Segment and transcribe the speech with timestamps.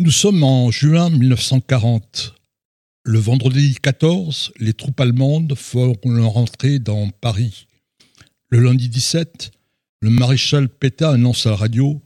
[0.00, 2.34] Nous sommes en juin 1940.
[3.04, 7.68] Le vendredi 14, les troupes allemandes font leur entrée dans Paris.
[8.48, 9.52] Le lundi 17,
[10.00, 12.02] le maréchal Pétain annonce à la radio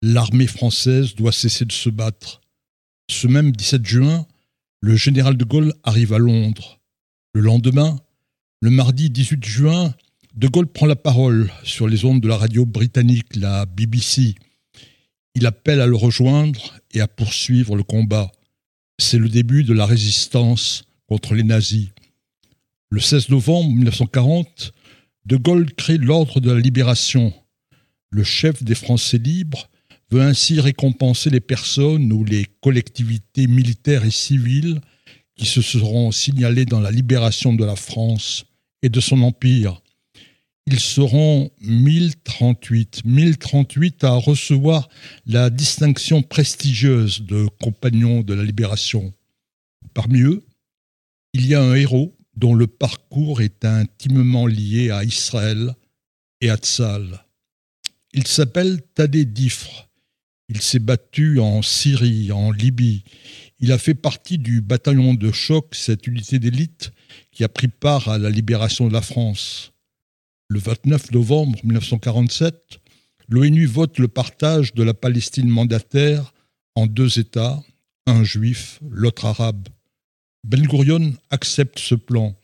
[0.00, 2.40] L'armée française doit cesser de se battre.
[3.10, 4.26] Ce même 17 juin,
[4.80, 6.80] le général de Gaulle arrive à Londres.
[7.34, 8.00] Le lendemain,
[8.62, 9.94] le mardi 18 juin,
[10.36, 14.36] de Gaulle prend la parole sur les ondes de la radio britannique, la BBC.
[15.34, 18.32] Il appelle à le rejoindre et à poursuivre le combat.
[18.98, 21.88] C'est le début de la résistance contre les nazis.
[22.90, 24.72] Le 16 novembre 1940,
[25.26, 27.32] De Gaulle crée l'Ordre de la Libération.
[28.10, 29.70] Le chef des Français libres
[30.10, 34.80] veut ainsi récompenser les personnes ou les collectivités militaires et civiles
[35.36, 38.44] qui se seront signalées dans la libération de la France
[38.82, 39.80] et de son empire
[40.66, 44.88] ils seront 1038, 1038 à recevoir
[45.26, 49.12] la distinction prestigieuse de compagnons de la libération.
[49.94, 50.44] Parmi eux,
[51.32, 55.74] il y a un héros dont le parcours est intimement lié à Israël
[56.40, 57.24] et à Tzal.
[58.12, 59.88] Il s'appelle Tadé Difre.
[60.48, 63.04] Il s'est battu en Syrie, en Libye.
[63.60, 66.92] Il a fait partie du bataillon de choc, cette unité d'élite
[67.30, 69.72] qui a pris part à la libération de la France
[70.50, 72.80] le 29 novembre 1947,
[73.28, 76.34] l'ONU vote le partage de la Palestine mandataire
[76.74, 77.62] en deux États,
[78.06, 79.68] un juif, l'autre arabe.
[80.42, 82.36] Ben Gurion accepte ce plan.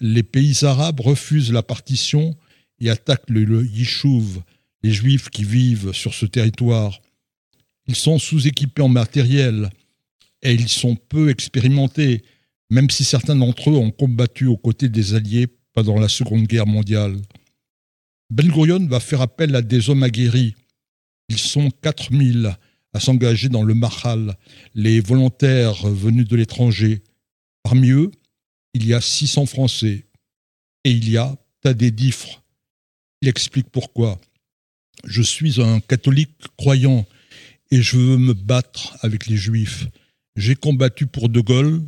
[0.00, 2.36] Les pays arabes refusent la partition
[2.80, 4.42] et attaquent le Yishuv,
[4.82, 7.00] les juifs qui vivent sur ce territoire.
[7.86, 9.70] Ils sont sous-équipés en matériel
[10.42, 12.24] et ils sont peu expérimentés,
[12.68, 16.66] même si certains d'entre eux ont combattu aux côtés des Alliés pendant la Seconde Guerre
[16.66, 17.20] mondiale.
[18.30, 18.50] Ben
[18.88, 20.54] va faire appel à des hommes aguerris.
[21.28, 22.56] Ils sont 4000
[22.94, 24.36] à s'engager dans le Mahal,
[24.74, 27.02] les volontaires venus de l'étranger.
[27.62, 28.10] Parmi eux,
[28.74, 30.04] il y a 600 Français.
[30.84, 32.42] Et il y a Tadé Difre.
[33.20, 34.20] Il explique pourquoi.
[35.04, 37.06] Je suis un catholique croyant
[37.70, 39.86] et je veux me battre avec les Juifs.
[40.36, 41.82] J'ai combattu pour De Gaulle,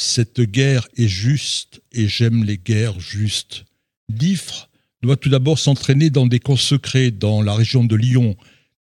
[0.00, 3.64] cette guerre est juste et j'aime les guerres justes.
[4.08, 4.70] Diffre
[5.02, 8.34] doit tout d'abord s'entraîner dans des camps secrets dans la région de Lyon,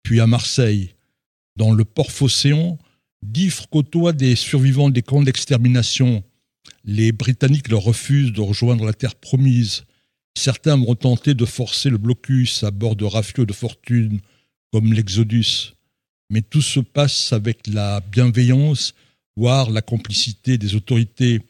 [0.04, 0.94] puis à Marseille.
[1.56, 2.78] Dans le port Phocéon,
[3.24, 6.22] Diffre côtoie des survivants des camps d'extermination.
[6.84, 9.86] Les Britanniques leur refusent de rejoindre la terre promise.
[10.38, 14.20] Certains vont tenter de forcer le blocus à bord de rafiaux de fortune,
[14.72, 15.76] comme l'Exodus.
[16.30, 18.94] Mais tout se passe avec la bienveillance
[19.36, 21.42] voire la complicité des autorités.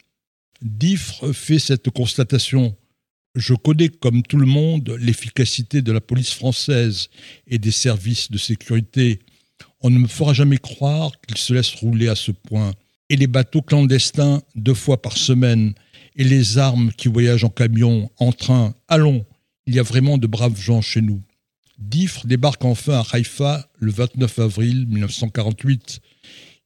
[0.61, 2.75] Diffre fait cette constatation.
[3.35, 7.09] Je connais comme tout le monde l'efficacité de la police française
[7.47, 9.19] et des services de sécurité.
[9.81, 12.73] On ne me fera jamais croire qu'ils se laissent rouler à ce point.
[13.09, 15.75] Et les bateaux clandestins deux fois par semaine,
[16.15, 19.25] et les armes qui voyagent en camion, en train, allons,
[19.67, 21.21] il y a vraiment de braves gens chez nous.
[21.77, 25.99] Diffre débarque enfin à Haïfa le 29 avril 1948.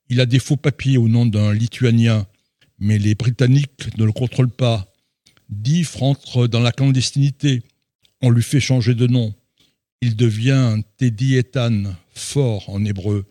[0.09, 2.25] Il a des faux papiers au nom d'un Lituanien,
[2.79, 4.91] mais les Britanniques ne le contrôlent pas.
[5.49, 7.61] Diff rentre dans la clandestinité.
[8.21, 9.33] On lui fait changer de nom.
[10.01, 11.83] Il devient Teddy Ethan,
[12.13, 13.25] fort en hébreu.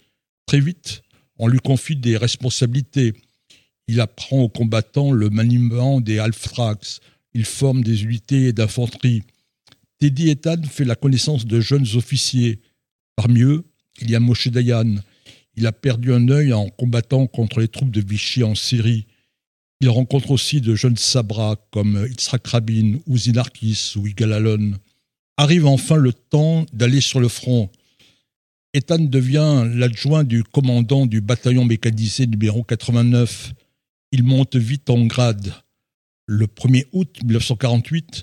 [0.47, 1.03] Très vite,
[1.39, 3.13] on lui confie des responsabilités.
[3.89, 7.01] Il apprend aux combattants le maniement des Alftrax.
[7.35, 9.23] Il forme des unités d'infanterie.
[9.99, 12.61] Teddy Ethan fait la connaissance de jeunes officiers.
[13.17, 13.65] Parmi eux,
[14.01, 14.97] il y a Moshe Dayan,
[15.59, 19.07] il a perdu un œil en combattant contre les troupes de Vichy en Syrie.
[19.81, 24.73] Il rencontre aussi de jeunes sabras comme Yitzhak Rabin, ou Zinarkis ou Igal
[25.37, 27.71] Arrive enfin le temps d'aller sur le front.
[28.73, 33.53] Ethan devient l'adjoint du commandant du bataillon mécanisé numéro 89.
[34.13, 35.53] Il monte vite en grade.
[36.27, 38.23] Le 1er août 1948,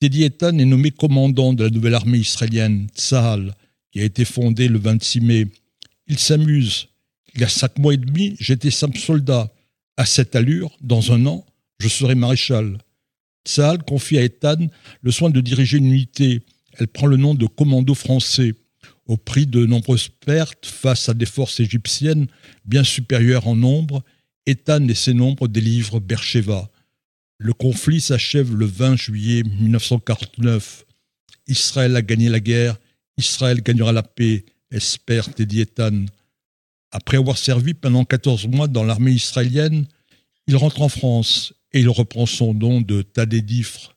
[0.00, 3.54] Teddy Ethan est nommé commandant de la nouvelle armée israélienne, Tzahal,
[3.90, 5.46] qui a été fondée le 26 mai
[6.06, 6.88] il s'amuse.
[7.34, 9.52] Il y a cinq mois et demi, j'étais simple soldat.
[9.96, 11.46] À cette allure, dans un an,
[11.78, 12.78] je serai maréchal.
[13.46, 14.68] Tsahal confie à Ethan
[15.02, 16.42] le soin de diriger une unité.
[16.78, 18.54] Elle prend le nom de commando français.
[19.06, 22.26] Au prix de nombreuses pertes face à des forces égyptiennes
[22.64, 24.02] bien supérieures en nombre,
[24.46, 26.70] Ethan et ses nombres délivrent Bercheva.
[27.38, 30.84] Le conflit s'achève le 20 juillet 1949.
[31.46, 32.78] Israël a gagné la guerre,
[33.16, 35.64] Israël gagnera la paix, espère Teddy.
[36.90, 39.86] Après avoir servi pendant 14 mois dans l'armée israélienne,
[40.46, 43.04] il rentre en France et il reprend son nom de
[43.40, 43.96] Difre.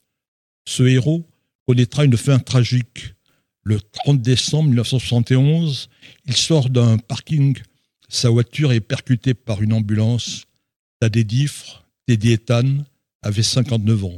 [0.68, 1.26] Ce héros
[1.68, 3.14] connaîtra une fin tragique.
[3.64, 5.90] Le 30 décembre 1971,
[6.26, 7.56] il sort d'un parking
[8.12, 10.46] sa voiture est percutée par une ambulance.
[11.00, 12.80] Tadé Diffre, Teddy Ethan,
[13.22, 14.18] avait 59 ans.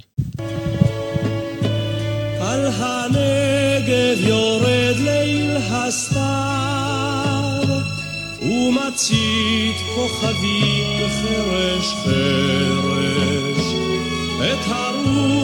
[8.42, 13.66] ומצית כוכבים חרש חרש
[14.42, 15.41] את הרוח